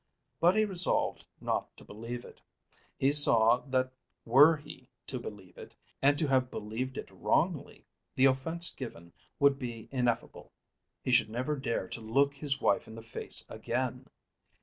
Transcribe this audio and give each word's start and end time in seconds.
But 0.39 0.55
he 0.55 0.65
resolved 0.65 1.27
not 1.39 1.77
to 1.77 1.83
believe 1.85 2.25
it. 2.25 2.41
He 2.97 3.11
saw 3.13 3.57
that 3.67 3.93
were 4.25 4.57
he 4.57 4.89
to 5.05 5.19
believe 5.19 5.59
it, 5.59 5.75
and 6.01 6.17
to 6.17 6.25
have 6.27 6.49
believed 6.49 6.97
it 6.97 7.11
wrongly, 7.11 7.85
the 8.15 8.25
offence 8.25 8.71
given 8.73 9.13
would 9.37 9.59
be 9.59 9.89
ineffable. 9.91 10.51
He 11.03 11.11
should 11.11 11.29
never 11.29 11.55
dare 11.55 11.87
to 11.89 12.01
look 12.01 12.33
his 12.33 12.59
wife 12.59 12.87
in 12.87 12.95
the 12.95 13.03
face 13.03 13.45
again. 13.47 14.07